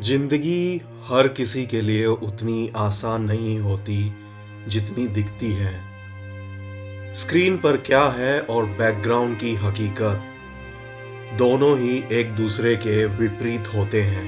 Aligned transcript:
ज़िंदगी 0.00 0.80
हर 1.04 1.28
किसी 1.28 1.66
के 1.66 1.80
लिए 1.80 2.06
उतनी 2.06 2.72
आसान 2.76 3.22
नहीं 3.22 3.58
होती 3.58 4.12
जितनी 4.68 5.06
दिखती 5.06 5.52
है। 5.52 5.72
स्क्रीन 7.14 7.56
पर 7.56 7.76
क्या 7.76 8.04
है 8.08 8.40
और 8.40 8.66
बैकग्राउंड 8.66 9.38
की 9.38 9.54
हकीकत? 9.54 10.22
दोनों 11.38 11.78
ही 11.78 12.04
एक 12.12 12.34
दूसरे 12.36 12.76
के 12.76 13.04
विपरीत 13.06 13.74
होते 13.74 14.02
हैं। 14.02 14.24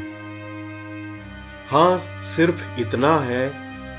हाँ 1.71 1.99
सिर्फ़ 1.99 2.81
इतना 2.81 3.17
है 3.19 3.53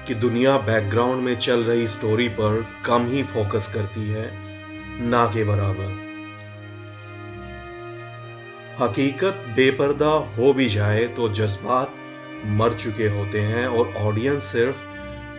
कि 0.07 0.16
दुनिया 0.16 0.57
बैकग्राउंड 0.57 1.23
में 1.23 1.36
चल 1.36 1.63
रही 1.63 1.88
स्टोरी 1.88 2.27
पर 2.29 2.66
कम 2.86 3.07
ही 3.07 3.23
फोकस 3.23 3.71
करती 3.73 4.09
है, 4.09 4.32
ना 5.09 5.25
के 5.25 5.43
बराबर। 5.43 6.05
हकीकत 8.80 9.34
बेपर्दा 9.55 10.07
हो 10.07 10.54
भी 10.54 10.70
जाए 10.70 11.05
तो 11.07 11.29
जज्बात 11.29 11.93
मर 12.46 12.74
चुके 12.74 13.07
होते 13.07 13.39
हैं 13.39 13.68
और 13.68 13.93
ऑडियंस 13.98 14.43
सिर्फ़ 14.43 14.78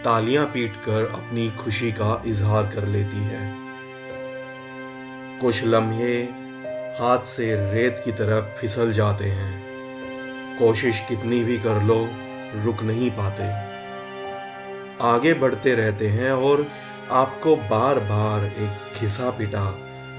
तालियाँ 0.05 0.47
पीट 0.47 0.77
कर 0.77 1.05
अपनी 1.13 1.51
खुशी 1.51 1.93
का 1.93 2.23
इजहार 2.27 2.67
कर 2.67 2.87
लेती 2.87 3.17
है। 3.17 3.55
कुछ 5.41 5.65
लम्हे 5.65 6.23
हाथ 7.01 7.19
से 7.19 7.73
रेत 7.73 8.03
की 8.05 8.13
तरफ़ 8.13 8.61
फिसल 8.61 8.93
जाते 8.93 9.25
हैं। 9.25 9.65
कोशिश 10.59 11.01
कितनी 11.09 11.45
भी 11.45 11.59
कर 11.59 11.83
लो, 11.83 12.09
रुक 12.65 12.83
नहीं 12.83 13.11
पाते। 13.11 13.51
आगे 15.07 15.35
बढ़ते 15.35 15.75
रहते 15.75 16.09
हैं 16.09 16.33
और 16.33 16.67
आपको 17.11 17.57
बार 17.57 18.01
बार 18.01 18.45
एक 18.45 19.01
घिसा 19.01 19.31
पिटा 19.31 19.79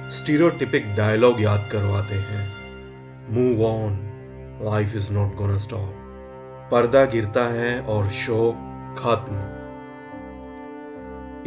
स्टीरियोटिपिक 0.09 0.95
डायलॉग 0.95 1.41
याद 1.41 1.69
करवाते 1.71 2.15
हैं। 2.15 2.56
Move 3.29 3.65
on 3.65 3.95
life 4.61 4.95
is 4.95 5.13
not 5.13 5.35
gonna 5.35 5.57
stop 5.57 6.69
पर्दा 6.71 7.05
गिरता 7.05 7.43
है 7.43 7.79
और 7.81 8.07
शो 8.09 8.51
खत्म। 8.97 9.35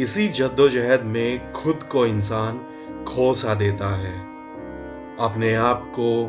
इसी 0.02 0.28
जद्दोजहद 0.28 1.02
में 1.02 1.52
खुद 1.52 1.82
को 1.82 2.06
इंसान 2.06 2.60
खो 3.08 3.34
सा 3.34 3.54
देता 3.54 3.96
है। 3.96 4.12
अपने 5.20 5.54
आप 5.54 5.92
को 5.94 6.27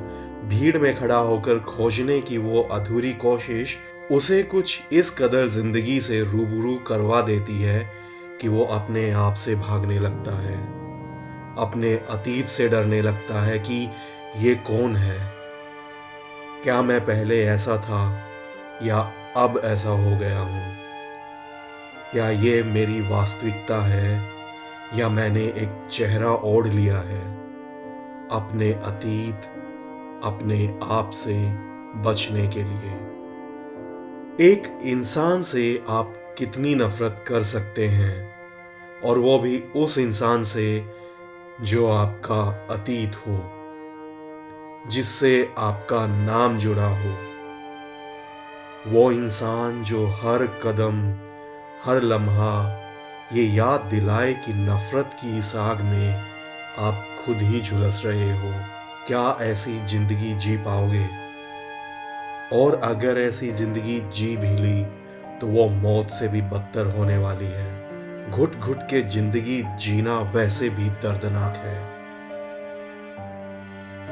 भीड़ 0.47 0.77
में 0.77 0.95
खड़ा 0.95 1.17
होकर 1.17 1.59
खोजने 1.59 2.21
की 2.21 2.37
वो 2.37 2.61
अधूरी 2.61 3.13
कोशिश 3.13 3.77
उसे 4.11 4.43
कुछ 4.43 4.81
इस 4.91 5.09
कदर 5.09 5.47
ज़िंदगी 5.47 6.01
से 6.01 6.21
रूबरू 6.21 6.75
करवा 6.75 7.21
देती 7.21 7.61
है 7.61 7.85
कि 8.41 8.47
वो 8.47 8.63
अपने 8.63 9.11
आप 9.11 9.33
से 9.33 9.55
भागने 9.55 9.99
लगता 9.99 10.37
है। 10.39 10.57
अपने 11.57 11.93
अतीत 11.93 12.47
से 12.47 12.69
डरने 12.69 13.01
लगता 13.01 13.41
है 13.41 13.59
कि 13.59 13.89
ये 14.37 14.55
कौन 14.55 14.95
है? 14.95 15.40
क्या 16.63 16.81
मैं 16.81 17.01
पहले 17.01 17.45
ऐसा 17.45 17.77
था 17.77 18.23
या 18.83 19.13
अब 19.37 19.61
ऐसा 19.63 19.89
हो 19.89 20.17
गया 20.17 20.39
हूँ? 20.39 20.75
या 22.15 22.29
ये 22.29 22.63
मेरी 22.63 23.01
वास्तविकता 23.01 23.81
है 23.81 24.29
या 24.95 25.09
मैंने 25.09 25.41
एक 25.41 25.87
चेहरा 25.91 26.31
ओढ़ 26.31 26.67
लिया 26.67 26.97
है? 26.97 27.35
अपने 28.31 28.73
अतीत, 28.73 29.35
अपने 30.23 30.79
आप 30.83 31.11
से 31.13 31.53
बचने 31.95 32.47
के 32.47 32.63
लिए। 32.63 32.93
एक 34.51 34.79
इंसान 34.83 35.43
से 35.43 35.83
आप 35.89 36.35
कितनी 36.37 36.75
नफरत 36.75 37.25
कर 37.27 37.43
सकते 37.43 37.87
हैं 37.87 38.29
और 39.05 39.17
वो 39.17 39.39
भी 39.39 39.63
उस 39.75 39.97
इंसान 39.97 40.43
से 40.43 40.85
जो 41.61 41.87
आपका 41.87 42.67
अतीत 42.75 43.15
हो। 43.15 43.57
जिससे 44.87 45.53
आपका 45.57 46.07
नाम 46.07 46.57
जुड़ा 46.57 46.87
हो। 46.87 47.15
वो 48.87 49.11
इंसान 49.11 49.83
जो 49.83 50.07
हर 50.07 50.45
कदम, 50.63 51.01
हर 51.85 52.01
लम्हा, 52.01 52.77
ये 53.33 53.43
याद 53.43 53.81
दिलाए 53.81 54.33
कि 54.33 54.53
नफरत 54.53 55.13
की 55.13 55.39
इस 55.39 55.55
आग 55.55 55.81
में 55.81 56.15
आप 56.77 57.07
खुद 57.25 57.41
ही 57.41 57.61
झुलस 57.61 58.01
रहे 58.05 58.31
हो। 58.31 58.51
क्या 59.07 59.37
ऐसी 59.41 59.85
ज़िंदगी 59.85 60.33
जी 60.33 60.57
पाओगे? 60.57 61.07
और 62.53 62.79
अगर 62.83 63.17
ऐसी 63.17 63.51
ज़िंदगी 63.51 63.99
जी 63.99 64.37
भी 64.37 64.55
ली 64.57 64.83
तो 65.39 65.47
वो 65.47 65.67
मौत 65.69 66.09
से 66.09 66.27
भी 66.27 66.41
बदतर 66.41 66.85
होने 66.85 67.17
वाली 67.17 67.45
है। 67.45 68.31
घुट 68.31 68.55
घुट 68.55 68.81
के 68.81 69.01
ज़िंदगी 69.01 69.63
जीना 69.77 70.19
वैसे 70.19 70.69
भी 70.69 70.89
दर्दनाक 70.89 71.57
है। 71.57 71.90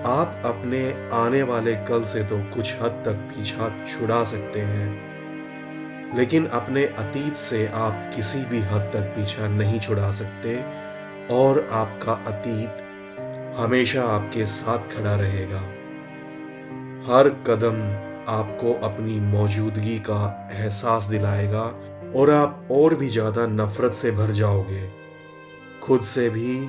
आप 0.07 0.41
अपने 0.45 0.81
आने 1.13 1.41
वाले 1.43 1.75
कल 1.85 2.03
से 2.03 2.23
तो 2.23 2.37
कुछ 2.53 2.73
हद 2.81 3.01
तक 3.05 3.15
पीछा 3.29 3.69
छुड़ा 3.85 4.23
सकते 4.23 4.59
हैं। 4.61 6.15
लेकिन 6.17 6.45
अपने 6.49 6.85
अतीत 6.85 7.35
से 7.37 7.65
आप 7.67 8.11
किसी 8.15 8.39
भी 8.45 8.59
हद 8.59 8.89
तक 8.93 9.13
पीछा 9.15 9.47
नहीं 9.47 9.79
छुड़ा 9.79 10.11
सकते, 10.11 10.55
और 11.35 11.67
आपका 11.71 12.13
अतीत 12.27 12.85
हमेशा 13.57 14.03
आपके 14.05 14.45
साथ 14.45 14.87
खड़ा 14.87 15.15
रहेगा। 15.15 15.59
हर 17.07 17.29
कदम 17.47 17.81
आपको 18.29 18.73
अपनी 18.83 19.19
मौजूदगी 19.19 19.97
का 19.99 20.49
एहसास 20.53 21.03
दिलाएगा, 21.03 21.63
और 22.15 22.29
आप 22.31 22.67
और 22.71 22.95
भी 22.95 23.07
ज़्यादा 23.09 23.45
नफरत 23.47 23.93
से 23.93 24.11
भर 24.11 24.31
जाओगे, 24.33 24.89
खुद 25.83 26.01
से 26.05 26.29
भी 26.29 26.59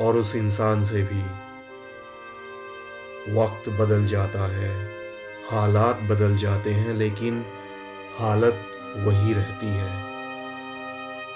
और 0.00 0.16
उस 0.16 0.34
इंसान 0.36 0.84
से 0.84 1.02
भी। 1.02 1.22
वक्त 3.28 3.68
बदल 3.68 4.04
जाता 4.04 4.56
है, 4.56 4.90
हालात 5.50 6.00
बदल 6.00 6.36
जाते 6.36 6.70
हैं, 6.70 6.94
लेकिन 6.94 7.44
हालत 8.18 8.66
वही 8.96 9.32
रहती 9.32 9.66
है। 9.66 9.90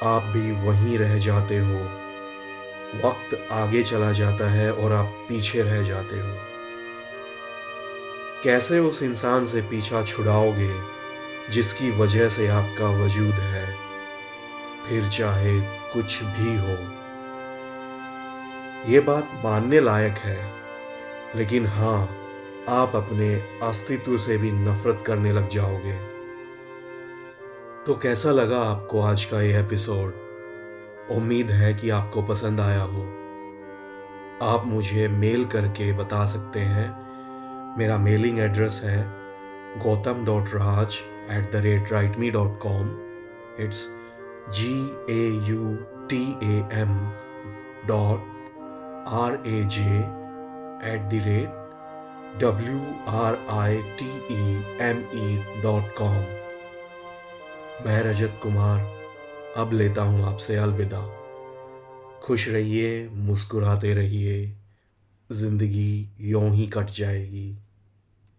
आप 0.02 0.22
भी 0.22 0.52
वहीं 0.52 0.98
रह 0.98 1.18
जाते 1.18 1.58
हो। 1.58 2.00
वक्त 3.04 3.48
आगे 3.52 3.82
चला 3.82 4.12
जाता 4.12 4.50
है 4.50 4.72
और 4.72 4.92
आप 4.92 5.06
पीछे 5.06 5.62
रह 5.62 5.82
जाते 5.82 6.20
हो। 6.20 6.36
कैसे 8.44 8.78
उस 8.78 9.02
इंसान 9.02 9.46
से 9.46 9.60
पीछा 9.60 10.02
छुड़ाओगे, 10.02 10.80
जिसकी 11.50 11.90
वजह 11.90 12.28
से 12.28 12.48
आपका 12.48 12.88
वजूद 12.88 13.34
है? 13.34 13.76
फिर 14.88 15.08
चाहे 15.08 15.60
कुछ 15.60 16.22
भी 16.22 16.58
हो। 16.58 16.76
ये 18.92 19.00
बात 19.00 19.28
मानने 19.44 19.80
लायक 19.80 20.14
है। 20.18 20.63
लेकिन 21.36 21.66
हाँ 21.66 22.16
आप 22.68 22.96
अपने 22.96 23.34
अस्तित्व 23.62 24.18
से 24.18 24.36
भी 24.36 24.52
नफरत 24.52 25.04
करने 25.06 25.32
लग 25.32 25.48
जाओगे। 25.48 25.94
तो 27.86 27.94
कैसा 27.94 28.30
लगा 28.30 28.58
आपको 28.58 29.00
आज 29.00 29.24
का 29.24 29.40
ये 29.40 29.60
एपिसोड? 29.60 30.12
उम्मीद 31.10 31.50
है 31.50 31.74
कि 31.74 31.90
आपको 31.90 32.22
पसंद 32.22 32.60
आया 32.60 32.82
हो। 32.82 33.02
आप 34.42 34.62
मुझे 34.66 35.08
मेल 35.08 35.44
करके 35.44 35.92
बता 35.92 36.26
सकते 36.26 36.60
हैं। 36.60 37.04
मेरा 37.78 37.98
मेलिंग 37.98 38.38
एड्रेस 38.38 38.80
है 38.84 39.12
Gautam 39.78 40.24
dot 40.24 40.48
Raj 40.48 40.96
at 41.30 41.52
the 41.52 41.56
rate 41.56 41.92
write 41.92 42.16
me 42.16 42.30
dot 42.30 42.58
com 42.60 42.98
it's 43.60 43.88
G 44.50 44.96
A 45.10 45.30
U 45.44 45.74
T 45.84 46.24
M 46.80 47.10
dot 47.86 48.32
R 49.08 49.42
A 49.46 49.64
J 49.64 50.23
at 50.86 51.00
the 51.00 51.22
rate 51.26 51.62
W 52.42 52.78
R 53.08 53.46
I 53.50 53.76
T 53.98 54.08
E 54.32 54.62
M 54.80 55.04
E 55.14 55.36
dot 55.62 55.94
com 55.98 56.16
मैं 57.86 58.02
रजत 58.02 58.38
कुमार, 58.42 58.80
अब 59.56 59.72
लेता 59.72 60.02
हूँ 60.02 60.24
आपसे 60.24 60.56
अलविदा। 60.56 61.00
खुश 62.22 62.48
रहिए, 62.48 63.08
मुस्कुराते 63.08 63.92
रहिए, 63.94 64.56
ज़िंदगी 65.30 66.14
यों 66.20 66.52
ही 66.52 66.66
कट 66.66 66.90
जाएगी। 66.90 67.46